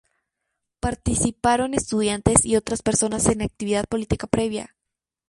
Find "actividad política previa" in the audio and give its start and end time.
3.43-4.75